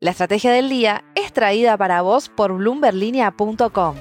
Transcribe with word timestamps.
La 0.00 0.12
estrategia 0.12 0.52
del 0.52 0.68
día 0.68 1.02
es 1.16 1.32
traída 1.32 1.76
para 1.76 2.02
vos 2.02 2.28
por 2.28 2.52
bloomberlinia.com. 2.52 3.96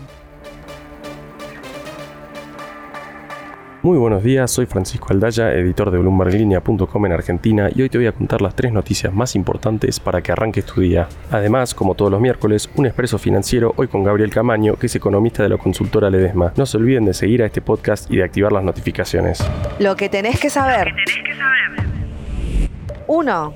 Muy 3.81 3.97
buenos 3.97 4.21
días, 4.21 4.51
soy 4.51 4.67
Francisco 4.67 5.07
Aldaya, 5.09 5.51
editor 5.53 5.89
de 5.89 5.97
BloombergLinea.com 5.97 7.05
en 7.07 7.11
Argentina 7.11 7.69
y 7.73 7.81
hoy 7.81 7.89
te 7.89 7.97
voy 7.97 8.05
a 8.05 8.11
contar 8.11 8.43
las 8.43 8.53
tres 8.55 8.71
noticias 8.71 9.11
más 9.11 9.35
importantes 9.35 9.99
para 9.99 10.21
que 10.21 10.31
arranques 10.31 10.65
tu 10.65 10.81
día. 10.81 11.09
Además, 11.31 11.73
como 11.73 11.95
todos 11.95 12.11
los 12.11 12.21
miércoles, 12.21 12.69
un 12.75 12.85
expreso 12.85 13.17
financiero 13.17 13.73
hoy 13.75 13.87
con 13.87 14.03
Gabriel 14.03 14.29
Camaño, 14.29 14.75
que 14.75 14.85
es 14.85 14.95
economista 14.95 15.41
de 15.41 15.49
la 15.49 15.57
consultora 15.57 16.11
Ledesma. 16.11 16.53
No 16.57 16.67
se 16.67 16.77
olviden 16.77 17.05
de 17.05 17.15
seguir 17.15 17.41
a 17.41 17.47
este 17.47 17.61
podcast 17.61 18.11
y 18.11 18.17
de 18.17 18.23
activar 18.23 18.51
las 18.51 18.63
notificaciones. 18.63 19.43
Lo 19.79 19.95
que 19.95 20.09
tenés 20.09 20.39
que 20.39 20.51
saber. 20.51 20.93
1. 23.07 23.53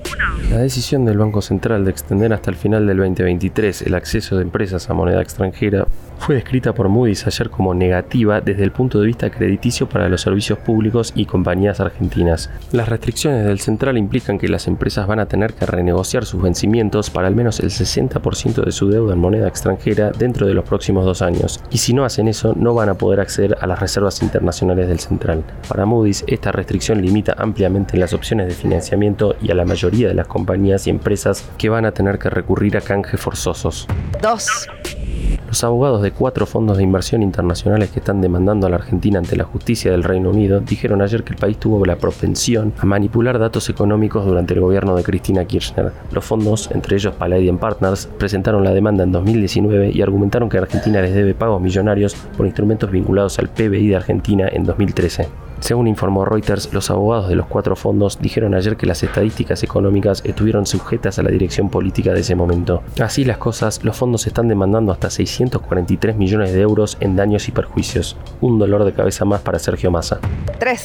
La 0.50 0.58
decisión 0.58 1.04
del 1.04 1.18
Banco 1.18 1.40
Central 1.40 1.84
de 1.84 1.90
extender 1.90 2.32
hasta 2.32 2.50
el 2.50 2.56
final 2.56 2.86
del 2.86 2.98
2023 2.98 3.82
el 3.82 3.94
acceso 3.94 4.36
de 4.36 4.42
empresas 4.42 4.90
a 4.90 4.94
moneda 4.94 5.22
extranjera 5.22 5.86
fue 6.22 6.36
descrita 6.36 6.72
por 6.72 6.88
Moody's 6.88 7.26
ayer 7.26 7.50
como 7.50 7.74
negativa 7.74 8.40
desde 8.40 8.62
el 8.62 8.70
punto 8.70 9.00
de 9.00 9.06
vista 9.06 9.28
crediticio 9.28 9.88
para 9.88 10.08
los 10.08 10.20
servicios 10.20 10.56
públicos 10.56 11.12
y 11.16 11.26
compañías 11.26 11.80
argentinas. 11.80 12.48
Las 12.70 12.88
restricciones 12.88 13.44
del 13.44 13.58
central 13.58 13.98
implican 13.98 14.38
que 14.38 14.46
las 14.46 14.68
empresas 14.68 15.08
van 15.08 15.18
a 15.18 15.26
tener 15.26 15.54
que 15.54 15.66
renegociar 15.66 16.24
sus 16.24 16.40
vencimientos 16.40 17.10
para 17.10 17.26
al 17.26 17.34
menos 17.34 17.58
el 17.58 17.70
60% 17.70 18.64
de 18.64 18.70
su 18.70 18.88
deuda 18.88 19.14
en 19.14 19.18
moneda 19.18 19.48
extranjera 19.48 20.12
dentro 20.12 20.46
de 20.46 20.54
los 20.54 20.64
próximos 20.64 21.04
dos 21.04 21.22
años, 21.22 21.60
y 21.72 21.78
si 21.78 21.92
no 21.92 22.04
hacen 22.04 22.28
eso 22.28 22.54
no 22.56 22.72
van 22.72 22.88
a 22.88 22.94
poder 22.94 23.18
acceder 23.18 23.58
a 23.60 23.66
las 23.66 23.80
reservas 23.80 24.22
internacionales 24.22 24.86
del 24.86 25.00
central. 25.00 25.42
Para 25.66 25.86
Moody's, 25.86 26.22
esta 26.28 26.52
restricción 26.52 27.02
limita 27.02 27.34
ampliamente 27.36 27.96
las 27.96 28.12
opciones 28.12 28.46
de 28.46 28.54
financiamiento 28.54 29.34
y 29.42 29.50
a 29.50 29.56
la 29.56 29.64
mayoría 29.64 30.06
de 30.06 30.14
las 30.14 30.28
compañías 30.28 30.86
y 30.86 30.90
empresas 30.90 31.50
que 31.58 31.68
van 31.68 31.84
a 31.84 31.90
tener 31.90 32.20
que 32.20 32.30
recurrir 32.30 32.76
a 32.76 32.80
canje 32.80 33.16
forzosos. 33.16 33.88
2. 34.22 35.01
Los 35.46 35.64
abogados 35.64 36.00
de 36.02 36.12
cuatro 36.12 36.46
fondos 36.46 36.78
de 36.78 36.82
inversión 36.82 37.22
internacionales 37.22 37.90
que 37.90 37.98
están 37.98 38.20
demandando 38.20 38.66
a 38.66 38.70
la 38.70 38.76
Argentina 38.76 39.18
ante 39.18 39.36
la 39.36 39.44
justicia 39.44 39.90
del 39.90 40.02
Reino 40.02 40.30
Unido 40.30 40.60
dijeron 40.60 41.02
ayer 41.02 41.24
que 41.24 41.34
el 41.34 41.38
país 41.38 41.58
tuvo 41.58 41.84
la 41.84 41.96
propensión 41.96 42.72
a 42.78 42.86
manipular 42.86 43.38
datos 43.38 43.68
económicos 43.68 44.24
durante 44.24 44.54
el 44.54 44.60
gobierno 44.60 44.96
de 44.96 45.02
Cristina 45.02 45.44
Kirchner. 45.44 45.92
Los 46.10 46.24
fondos, 46.24 46.70
entre 46.72 46.96
ellos 46.96 47.14
Palladium 47.14 47.58
Partners, 47.58 48.08
presentaron 48.18 48.64
la 48.64 48.72
demanda 48.72 49.04
en 49.04 49.12
2019 49.12 49.90
y 49.92 50.00
argumentaron 50.00 50.48
que 50.48 50.58
Argentina 50.58 51.02
les 51.02 51.14
debe 51.14 51.34
pagos 51.34 51.60
millonarios 51.60 52.14
por 52.36 52.46
instrumentos 52.46 52.90
vinculados 52.90 53.38
al 53.38 53.48
PBI 53.48 53.88
de 53.88 53.96
Argentina 53.96 54.48
en 54.50 54.64
2013. 54.64 55.51
Según 55.62 55.86
informó 55.86 56.24
Reuters, 56.24 56.72
los 56.72 56.90
abogados 56.90 57.28
de 57.28 57.36
los 57.36 57.46
cuatro 57.46 57.76
fondos 57.76 58.18
dijeron 58.20 58.52
ayer 58.52 58.76
que 58.76 58.84
las 58.84 59.04
estadísticas 59.04 59.62
económicas 59.62 60.20
estuvieron 60.24 60.66
sujetas 60.66 61.20
a 61.20 61.22
la 61.22 61.30
dirección 61.30 61.70
política 61.70 62.12
de 62.12 62.22
ese 62.22 62.34
momento. 62.34 62.82
Así 63.00 63.24
las 63.24 63.38
cosas, 63.38 63.84
los 63.84 63.96
fondos 63.96 64.26
están 64.26 64.48
demandando 64.48 64.90
hasta 64.90 65.08
643 65.08 66.16
millones 66.16 66.52
de 66.52 66.62
euros 66.62 66.96
en 66.98 67.14
daños 67.14 67.46
y 67.46 67.52
perjuicios. 67.52 68.16
Un 68.40 68.58
dolor 68.58 68.84
de 68.84 68.92
cabeza 68.92 69.24
más 69.24 69.42
para 69.42 69.60
Sergio 69.60 69.92
Massa. 69.92 70.18
3. 70.58 70.84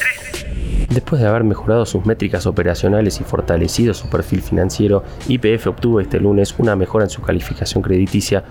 Después 0.89 1.23
de 1.23 1.27
haber 1.27 1.43
mejorado 1.43 1.87
sus 1.87 2.05
métricas 2.05 2.45
operacionales 2.45 3.19
y 3.19 3.23
fortalecido 3.23 3.95
su 3.95 4.07
perfil 4.11 4.43
financiero, 4.43 5.03
IPF 5.27 5.65
obtuvo 5.65 6.01
este 6.01 6.19
lunes 6.19 6.53
una 6.59 6.75
mejora 6.75 7.05
en 7.05 7.09
su 7.09 7.23
calificación 7.23 7.81
crediticia 7.81 8.43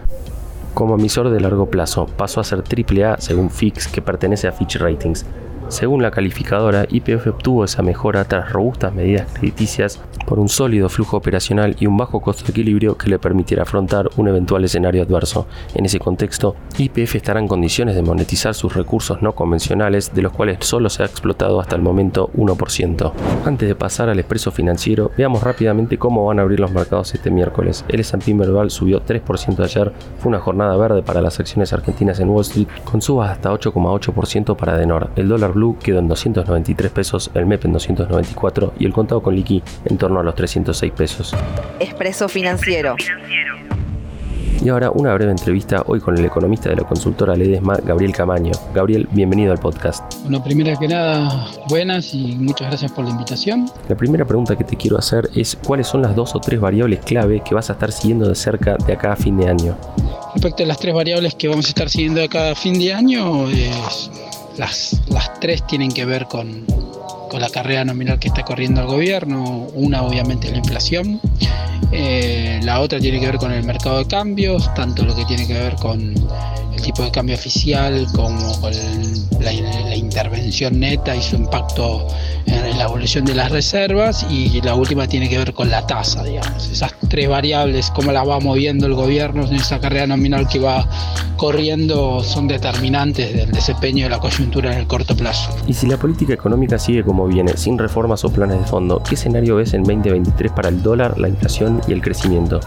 como 0.74 0.96
emisor 0.96 1.30
de 1.30 1.38
largo 1.38 1.70
plazo. 1.70 2.06
Pasó 2.06 2.40
a 2.40 2.44
ser 2.44 2.64
AAA 2.64 3.18
según 3.20 3.48
Fix, 3.48 3.86
que 3.86 4.02
pertenece 4.02 4.48
a 4.48 4.52
Fitch 4.52 4.76
Ratings. 4.76 5.24
Según 5.68 6.00
la 6.00 6.12
calificadora, 6.12 6.86
IPF 6.88 7.26
obtuvo 7.26 7.64
esa 7.64 7.82
mejora 7.82 8.24
tras 8.24 8.52
robustas 8.52 8.94
medidas 8.94 9.26
crediticias 9.32 10.00
por 10.26 10.38
un 10.38 10.48
sólido 10.48 10.88
flujo 10.88 11.16
operacional 11.16 11.76
y 11.78 11.86
un 11.86 11.96
bajo 11.96 12.20
costo 12.20 12.44
de 12.44 12.50
equilibrio 12.50 12.96
que 12.96 13.08
le 13.08 13.18
permitiera 13.18 13.64
afrontar 13.64 14.08
un 14.16 14.28
eventual 14.28 14.64
escenario 14.64 15.02
adverso. 15.02 15.46
En 15.74 15.84
ese 15.84 15.98
contexto, 15.98 16.56
IPF 16.78 17.16
estará 17.16 17.40
en 17.40 17.48
condiciones 17.48 17.94
de 17.94 18.02
monetizar 18.02 18.54
sus 18.54 18.74
recursos 18.74 19.22
no 19.22 19.34
convencionales, 19.34 20.14
de 20.14 20.22
los 20.22 20.32
cuales 20.32 20.58
solo 20.60 20.88
se 20.88 21.02
ha 21.02 21.06
explotado 21.06 21.60
hasta 21.60 21.76
el 21.76 21.82
momento 21.82 22.30
1%. 22.36 23.12
Antes 23.44 23.68
de 23.68 23.74
pasar 23.74 24.08
al 24.08 24.18
expreso 24.18 24.50
financiero, 24.52 25.10
veamos 25.16 25.42
rápidamente 25.42 25.98
cómo 25.98 26.26
van 26.26 26.38
a 26.38 26.42
abrir 26.42 26.60
los 26.60 26.72
mercados 26.72 27.14
este 27.14 27.30
miércoles. 27.30 27.84
El 27.88 28.00
S&P 28.00 28.34
Merval 28.34 28.70
subió 28.70 29.02
3% 29.04 29.64
ayer, 29.64 29.92
fue 30.18 30.28
una 30.28 30.40
jornada 30.40 30.76
verde 30.76 31.02
para 31.02 31.20
las 31.20 31.40
acciones 31.40 31.72
argentinas 31.72 32.20
en 32.20 32.30
Wall 32.30 32.42
Street, 32.42 32.68
con 32.84 33.02
subas 33.02 33.30
hasta 33.30 33.52
8,8% 33.52 34.56
para 34.56 34.76
Denor. 34.76 35.10
El 35.16 35.28
dólar 35.28 35.55
Blue 35.56 35.76
quedó 35.82 35.98
en 35.98 36.08
293 36.08 36.92
pesos, 36.92 37.30
el 37.34 37.46
MEP 37.46 37.64
en 37.64 37.72
294 37.72 38.74
y 38.78 38.84
el 38.84 38.92
contado 38.92 39.22
con 39.22 39.34
liqui 39.34 39.62
en 39.86 39.96
torno 39.96 40.20
a 40.20 40.22
los 40.22 40.34
306 40.34 40.92
pesos. 40.92 41.34
Expreso 41.80 42.28
financiero. 42.28 42.94
Y 44.62 44.68
ahora 44.68 44.90
una 44.90 45.14
breve 45.14 45.30
entrevista 45.30 45.82
hoy 45.86 46.00
con 46.00 46.16
el 46.16 46.24
economista 46.24 46.70
de 46.70 46.76
la 46.76 46.82
consultora 46.82 47.36
Ledesma, 47.36 47.76
Gabriel 47.84 48.12
Camaño. 48.12 48.52
Gabriel, 48.74 49.08
bienvenido 49.12 49.52
al 49.52 49.58
podcast. 49.58 50.02
Bueno, 50.22 50.42
primero 50.42 50.78
que 50.78 50.88
nada, 50.88 51.46
buenas 51.68 52.12
y 52.14 52.36
muchas 52.36 52.68
gracias 52.68 52.92
por 52.92 53.04
la 53.04 53.10
invitación. 53.10 53.70
La 53.88 53.96
primera 53.96 54.24
pregunta 54.24 54.56
que 54.56 54.64
te 54.64 54.76
quiero 54.76 54.98
hacer 54.98 55.28
es 55.34 55.56
cuáles 55.56 55.86
son 55.86 56.02
las 56.02 56.16
dos 56.16 56.34
o 56.34 56.40
tres 56.40 56.60
variables 56.60 57.00
clave 57.00 57.42
que 57.44 57.54
vas 57.54 57.70
a 57.70 57.74
estar 57.74 57.92
siguiendo 57.92 58.28
de 58.28 58.34
cerca 58.34 58.76
de 58.76 58.92
acá 58.92 59.12
a 59.12 59.16
fin 59.16 59.36
de 59.36 59.48
año. 59.48 59.76
Respecto 60.34 60.64
a 60.64 60.66
las 60.66 60.78
tres 60.78 60.94
variables 60.94 61.34
que 61.34 61.48
vamos 61.48 61.66
a 61.66 61.68
estar 61.68 61.88
siguiendo 61.88 62.20
de 62.20 62.26
acá 62.26 62.50
a 62.50 62.54
fin 62.54 62.78
de 62.78 62.92
año, 62.92 63.48
es 63.48 64.10
las, 64.58 65.00
las 65.08 65.40
tres 65.40 65.66
tienen 65.66 65.90
que 65.90 66.04
ver 66.04 66.26
con, 66.26 66.66
con, 67.30 67.40
la 67.40 67.48
carrera 67.48 67.84
nominal 67.84 68.18
que 68.18 68.28
está 68.28 68.44
corriendo 68.44 68.80
el 68.80 68.86
gobierno. 68.86 69.66
Una 69.74 70.02
obviamente 70.02 70.50
la 70.50 70.58
inflación, 70.58 71.20
eh, 71.92 72.60
la 72.62 72.80
otra 72.80 72.98
tiene 72.98 73.20
que 73.20 73.26
ver 73.26 73.36
con 73.36 73.52
el 73.52 73.64
mercado 73.64 73.98
de 73.98 74.06
cambios, 74.06 74.72
tanto 74.74 75.04
lo 75.04 75.14
que 75.14 75.24
tiene 75.24 75.46
que 75.46 75.54
ver 75.54 75.74
con 75.76 76.14
el 76.74 76.82
tipo 76.82 77.02
de 77.02 77.10
cambio 77.10 77.34
oficial 77.34 78.06
como 78.14 78.60
con 78.60 78.72
la, 79.40 79.52
la, 79.52 79.96
intervención 79.96 80.78
neta 80.78 81.16
y 81.16 81.22
su 81.22 81.36
impacto 81.36 82.06
en 82.46 82.76
la 82.76 82.84
evolución 82.84 83.24
de 83.24 83.34
las 83.34 83.50
reservas 83.50 84.26
y 84.28 84.60
la 84.60 84.74
última 84.74 85.06
tiene 85.06 85.28
que 85.28 85.38
ver 85.38 85.54
con 85.54 85.70
la 85.70 85.86
tasa, 85.86 86.22
digamos. 86.22 86.68
Esas 86.70 86.94
tres 87.08 87.28
variables, 87.28 87.90
cómo 87.90 88.12
las 88.12 88.28
va 88.28 88.40
moviendo 88.40 88.86
el 88.86 88.94
gobierno 88.94 89.46
en 89.46 89.54
esa 89.54 89.80
carrera 89.80 90.06
nominal 90.06 90.48
que 90.48 90.58
va 90.58 90.88
corriendo 91.36 92.22
son 92.22 92.48
determinantes 92.48 93.34
del 93.34 93.50
desempeño 93.52 94.04
de 94.04 94.10
la 94.10 94.18
coyuntura 94.18 94.72
en 94.72 94.80
el 94.80 94.86
corto 94.86 95.16
plazo. 95.16 95.50
Y 95.66 95.74
si 95.74 95.86
la 95.86 95.96
política 95.96 96.34
económica 96.34 96.78
sigue 96.78 97.04
como 97.04 97.15
viene, 97.24 97.56
sin 97.56 97.78
reformas 97.78 98.24
o 98.24 98.28
planes 98.30 98.58
de 98.58 98.66
fondo, 98.66 99.02
¿qué 99.02 99.14
escenario 99.14 99.56
ves 99.56 99.72
en 99.72 99.82
2023 99.82 100.52
para 100.52 100.68
el 100.68 100.82
dólar, 100.82 101.18
la 101.18 101.28
inflación 101.28 101.80
y 101.88 101.92
el 101.92 102.02
crecimiento? 102.02 102.60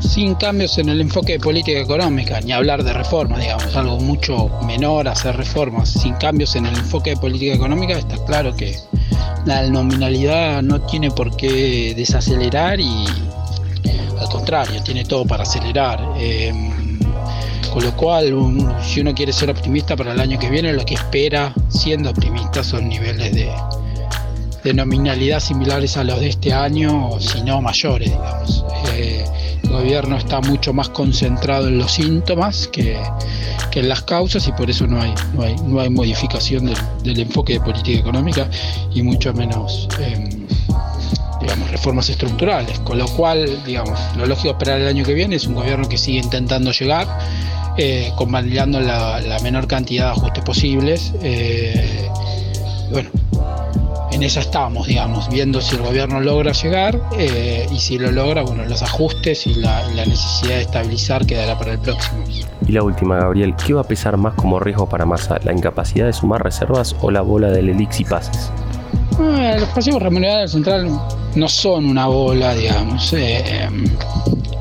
sin 0.00 0.34
cambios 0.34 0.78
en 0.78 0.88
el 0.88 1.00
enfoque 1.00 1.32
de 1.34 1.40
política 1.40 1.78
económica, 1.78 2.40
ni 2.40 2.52
hablar 2.52 2.82
de 2.82 2.92
reformas, 2.92 3.40
digamos, 3.40 3.76
algo 3.76 4.00
mucho 4.00 4.50
menor 4.66 5.06
hacer 5.06 5.36
reformas, 5.36 5.90
sin 5.90 6.14
cambios 6.14 6.56
en 6.56 6.66
el 6.66 6.74
enfoque 6.74 7.10
de 7.10 7.16
política 7.16 7.54
económica, 7.54 7.98
está 7.98 8.16
claro 8.24 8.54
que 8.56 8.76
la 9.44 9.68
nominalidad 9.68 10.62
no 10.62 10.80
tiene 10.80 11.10
por 11.10 11.36
qué 11.36 11.94
desacelerar 11.94 12.80
y 12.80 13.04
al 14.18 14.28
contrario, 14.28 14.82
tiene 14.82 15.04
todo 15.04 15.24
para 15.24 15.44
acelerar. 15.44 16.00
Em, 16.18 16.79
con 17.72 17.84
lo 17.84 17.96
cual, 17.96 18.34
si 18.82 19.00
uno 19.00 19.14
quiere 19.14 19.32
ser 19.32 19.50
optimista 19.50 19.96
para 19.96 20.12
el 20.12 20.20
año 20.20 20.38
que 20.38 20.50
viene, 20.50 20.72
lo 20.72 20.84
que 20.84 20.94
espera, 20.94 21.54
siendo 21.68 22.10
optimista, 22.10 22.64
son 22.64 22.88
niveles 22.88 23.32
de, 23.34 24.74
nominalidad 24.74 25.40
similares 25.40 25.96
a 25.96 26.04
los 26.04 26.20
de 26.20 26.28
este 26.28 26.52
año, 26.52 27.18
si 27.20 27.42
no 27.42 27.60
mayores, 27.60 28.10
digamos. 28.10 28.64
Eh, 28.94 29.24
el 29.62 29.70
gobierno 29.70 30.16
está 30.16 30.40
mucho 30.40 30.72
más 30.72 30.88
concentrado 30.88 31.68
en 31.68 31.78
los 31.78 31.92
síntomas 31.92 32.68
que, 32.68 32.98
en 33.72 33.88
las 33.88 34.02
causas 34.02 34.46
y 34.48 34.52
por 34.52 34.68
eso 34.68 34.86
no 34.86 35.00
hay, 35.00 35.14
no 35.34 35.42
hay, 35.42 35.54
no 35.64 35.80
hay 35.80 35.90
modificación 35.90 36.66
del, 37.02 37.20
enfoque 37.20 37.54
de 37.54 37.60
política 37.60 38.00
económica 38.00 38.48
y 38.92 39.02
mucho 39.02 39.32
menos 39.32 39.88
em, 40.00 40.39
digamos, 41.40 41.70
reformas 41.70 42.08
estructurales. 42.08 42.78
Con 42.80 42.98
lo 42.98 43.06
cual, 43.06 43.62
digamos, 43.64 43.98
lo 44.16 44.26
lógico 44.26 44.50
esperar 44.50 44.80
el 44.80 44.88
año 44.88 45.04
que 45.04 45.14
viene 45.14 45.36
es 45.36 45.46
un 45.46 45.54
gobierno 45.54 45.88
que 45.88 45.98
sigue 45.98 46.18
intentando 46.18 46.72
llegar, 46.72 47.06
eh, 47.76 48.12
la, 48.18 49.20
la, 49.20 49.38
menor 49.40 49.66
cantidad 49.66 50.06
de 50.06 50.10
ajustes 50.10 50.44
posibles. 50.44 51.12
Eh, 51.22 52.08
bueno, 52.90 53.10
en 54.12 54.22
esa 54.22 54.40
estamos, 54.40 54.86
digamos, 54.86 55.28
viendo 55.28 55.60
si 55.60 55.76
el 55.76 55.82
gobierno 55.82 56.20
logra 56.20 56.52
llegar 56.52 57.00
eh, 57.16 57.66
y 57.70 57.78
si 57.78 57.98
lo 57.98 58.10
logra, 58.10 58.42
bueno, 58.42 58.64
los 58.64 58.82
ajustes 58.82 59.46
y 59.46 59.54
la, 59.54 59.86
necesidad 59.94 60.56
de 60.56 60.62
estabilizar 60.62 61.26
quedará 61.26 61.58
para 61.58 61.72
el 61.72 61.78
próximo. 61.78 62.24
Y 62.66 62.72
la 62.72 62.82
última, 62.82 63.16
Gabriel, 63.18 63.54
¿qué 63.56 63.72
va 63.72 63.82
a 63.82 63.84
pesar 63.84 64.16
más 64.16 64.34
como 64.34 64.58
riesgo 64.58 64.88
para 64.88 65.06
Massa? 65.06 65.38
¿La 65.44 65.52
incapacidad 65.52 66.06
de 66.06 66.12
sumar 66.12 66.42
reservas 66.42 66.96
o 67.00 67.10
la 67.10 67.20
bola 67.20 67.48
del 67.48 67.68
elix 67.70 68.00
y 68.00 68.04
pases? 68.04 68.50
Los 69.58 69.68
pasivos 69.70 70.02
remunerados 70.02 70.52
del 70.52 70.64
central 70.64 71.00
no 71.34 71.48
son 71.48 71.86
una 71.86 72.06
bola, 72.06 72.54
digamos. 72.54 73.12
Eh, 73.12 73.68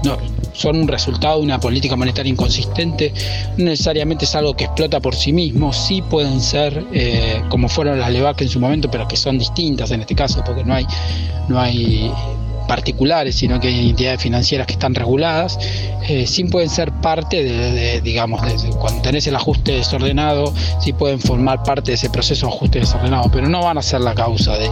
no, 0.03 0.17
son 0.53 0.77
un 0.77 0.87
resultado 0.87 1.37
de 1.37 1.45
una 1.45 1.59
política 1.59 1.95
monetaria 1.95 2.29
inconsistente, 2.29 3.13
no 3.57 3.65
necesariamente 3.65 4.25
es 4.25 4.35
algo 4.35 4.55
que 4.55 4.65
explota 4.65 4.99
por 4.99 5.15
sí 5.15 5.31
mismo, 5.31 5.71
sí 5.71 6.01
pueden 6.01 6.41
ser 6.41 6.85
eh, 6.91 7.41
como 7.49 7.69
fueron 7.69 7.97
las 7.99 8.11
LEVAC 8.11 8.41
en 8.41 8.49
su 8.49 8.59
momento, 8.59 8.91
pero 8.91 9.07
que 9.07 9.15
son 9.15 9.39
distintas 9.39 9.91
en 9.91 10.01
este 10.01 10.15
caso, 10.15 10.43
porque 10.45 10.65
no 10.65 10.73
hay, 10.73 10.85
no 11.47 11.59
hay 11.59 12.11
particulares, 12.69 13.35
sino 13.35 13.59
que 13.59 13.67
hay 13.67 13.89
entidades 13.89 14.21
financieras 14.21 14.67
que 14.67 14.73
están 14.73 14.93
reguladas, 14.93 15.57
eh, 16.07 16.27
sí 16.27 16.43
pueden 16.43 16.69
ser 16.69 16.91
parte 17.01 17.43
de, 17.43 17.99
digamos, 18.01 18.41
cuando 18.79 19.01
tenés 19.01 19.25
el 19.25 19.35
ajuste 19.35 19.71
desordenado, 19.71 20.53
sí 20.79 20.93
pueden 20.93 21.19
formar 21.19 21.63
parte 21.63 21.91
de 21.91 21.95
ese 21.95 22.11
proceso 22.11 22.45
de 22.45 22.53
ajuste 22.53 22.79
desordenado, 22.81 23.29
pero 23.31 23.49
no 23.49 23.63
van 23.63 23.79
a 23.79 23.81
ser 23.81 24.01
la 24.01 24.13
causa 24.13 24.55
de, 24.57 24.69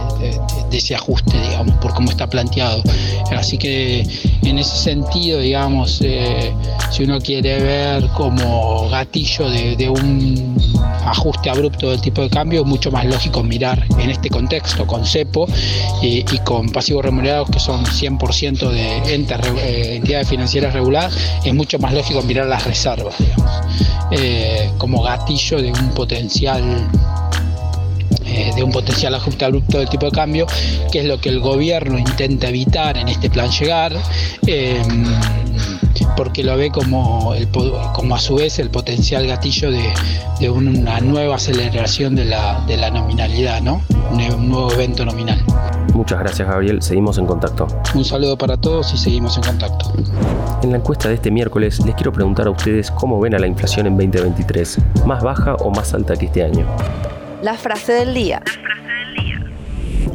ese 0.70 0.94
ajuste, 0.94 1.40
digamos, 1.40 1.76
por 1.78 1.92
cómo 1.92 2.10
está 2.10 2.28
planteado. 2.28 2.82
Así 3.36 3.58
que 3.58 4.06
en 4.42 4.58
ese 4.58 4.76
sentido, 4.76 5.40
digamos, 5.40 6.00
eh, 6.02 6.52
si 6.92 7.02
uno 7.02 7.20
quiere 7.20 7.60
ver 7.60 8.08
como 8.16 8.88
gatillo 8.88 9.50
de, 9.50 9.88
un 9.88 10.56
ajuste 11.04 11.50
abrupto 11.50 11.90
del 11.90 12.00
tipo 12.00 12.22
de 12.22 12.30
cambio, 12.30 12.60
es 12.60 12.66
mucho 12.66 12.92
más 12.92 13.04
lógico 13.06 13.42
mirar 13.42 13.84
en 13.98 14.10
este 14.10 14.30
contexto 14.30 14.86
con 14.86 15.04
CEPO 15.04 15.46
y, 16.02 16.22
con 16.44 16.68
pasivos 16.68 17.04
remunerados 17.04 17.50
que 17.50 17.58
son 17.58 17.84
100% 17.90 18.70
de 18.70 18.98
eh, 18.98 19.96
entidades 19.96 20.28
financieras 20.28 20.72
reguladas, 20.72 21.16
es 21.44 21.54
mucho 21.54 21.78
más 21.78 21.92
lógico 21.92 22.22
mirar 22.22 22.46
las 22.46 22.64
reservas, 22.64 23.14
digamos, 23.18 23.50
eh, 24.10 24.70
como 24.78 25.02
gatillo 25.02 25.60
de 25.60 25.72
un 25.72 25.90
potencial 25.90 26.88
eh, 28.24 28.52
de 28.54 28.62
un 28.62 28.70
potencial 28.70 29.14
ajuste 29.14 29.44
abrupto 29.44 29.78
del 29.78 29.88
tipo 29.88 30.06
de 30.06 30.12
cambio, 30.12 30.46
que 30.92 31.00
es 31.00 31.04
lo 31.06 31.20
que 31.20 31.30
el 31.30 31.40
gobierno 31.40 31.98
intenta 31.98 32.48
evitar 32.48 32.98
en 32.98 33.08
este 33.08 33.30
plan 33.30 33.50
llegar 33.50 33.96
porque 36.18 36.42
lo 36.42 36.56
ve 36.56 36.72
como, 36.72 37.32
el, 37.32 37.46
como 37.94 38.16
a 38.16 38.18
su 38.18 38.34
vez 38.34 38.58
el 38.58 38.70
potencial 38.70 39.24
gatillo 39.24 39.70
de, 39.70 40.50
una 40.50 40.98
nueva 40.98 41.36
aceleración 41.36 42.16
de 42.16 42.24
la, 42.24 42.64
de 42.66 42.76
la 42.76 42.90
nominalidad, 42.90 43.62
¿no? 43.62 43.80
Un, 44.10 44.48
nuevo 44.48 44.72
evento 44.72 45.04
nominal. 45.04 45.40
Muchas 45.94 46.18
gracias 46.18 46.48
Gabriel, 46.48 46.82
seguimos 46.82 47.18
en 47.18 47.26
contacto. 47.26 47.68
Un 47.94 48.04
saludo 48.04 48.36
para 48.36 48.56
todos 48.56 48.92
y 48.92 48.98
seguimos 48.98 49.36
en 49.36 49.44
contacto. 49.44 49.92
En 50.64 50.72
la 50.72 50.78
encuesta 50.78 51.08
de 51.08 51.14
este 51.14 51.30
miércoles 51.30 51.78
les 51.86 51.94
quiero 51.94 52.12
preguntar 52.12 52.48
a 52.48 52.50
ustedes 52.50 52.90
cómo 52.90 53.20
ven 53.20 53.36
a 53.36 53.38
la 53.38 53.46
inflación 53.46 53.86
en 53.86 53.96
2023, 53.96 54.78
más 55.06 55.22
baja 55.22 55.54
o 55.54 55.70
más 55.70 55.94
alta 55.94 56.16
que 56.16 56.26
este 56.26 56.42
año. 56.42 56.66
La 57.42 57.54
frase 57.54 57.92
del 57.92 58.12
día. 58.12 58.42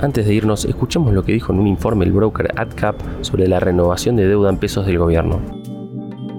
Antes 0.02 0.26
de 0.26 0.34
irnos, 0.34 0.66
escuchemos 0.66 1.14
lo 1.14 1.24
que 1.24 1.32
dijo 1.32 1.54
en 1.54 1.60
un 1.60 1.68
informe 1.68 2.04
el 2.04 2.12
broker 2.12 2.52
AdCap 2.58 2.98
sobre 3.22 3.48
la 3.48 3.62
renovación 3.62 4.18
de 4.18 4.28
deuda 4.28 4.50
en 4.50 4.58
pesos 4.58 4.86
del 4.86 4.98
gobierno. 4.98 5.63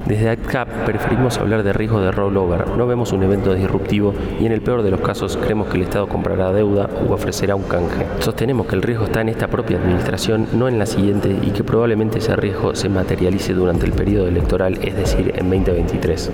Desde 0.06 0.28
AdCap 0.28 0.68
preferimos 0.84 1.38
hablar 1.38 1.62
de 1.62 1.72
riesgo 1.72 1.98
de 1.98 2.12
rollover, 2.12 2.68
no 2.76 2.86
vemos 2.86 3.12
un 3.14 3.22
evento 3.22 3.54
disruptivo 3.54 4.12
y 4.38 4.44
en 4.44 4.52
el 4.52 4.60
peor 4.60 4.82
de 4.82 4.90
los 4.90 5.00
casos 5.00 5.38
creemos 5.38 5.68
que 5.68 5.78
el 5.78 5.84
Estado 5.84 6.06
comprará 6.06 6.52
deuda 6.52 6.90
o 7.08 7.14
ofrecerá 7.14 7.54
un 7.56 7.62
canje. 7.62 8.04
Sostenemos 8.18 8.66
que 8.66 8.74
el 8.74 8.82
riesgo 8.82 9.06
está 9.06 9.22
en 9.22 9.30
esta 9.30 9.48
propia 9.48 9.78
administración, 9.78 10.46
no 10.52 10.68
en 10.68 10.78
la 10.78 10.84
siguiente 10.84 11.34
y 11.42 11.52
que 11.52 11.64
probablemente 11.64 12.18
ese 12.18 12.36
riesgo 12.36 12.74
se 12.74 12.90
materialice 12.90 13.54
durante 13.54 13.86
el 13.86 13.92
periodo 13.92 14.28
electoral, 14.28 14.78
es 14.82 14.94
decir, 14.94 15.32
en 15.36 15.48
2023. 15.48 16.32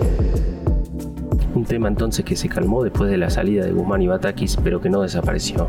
Un 1.55 1.65
tema 1.65 1.87
entonces 1.87 2.25
que 2.25 2.35
se 2.35 2.49
calmó 2.49 2.83
después 2.83 3.09
de 3.09 3.19
la 3.19 3.31
salida 3.31 3.65
de 3.65 3.71
Guzmán 3.71 4.03
y 4.03 4.09
Batakis, 4.09 4.57
pero 4.57 4.81
que 4.81 4.91
no 4.91 5.03
desapareció. 5.03 5.69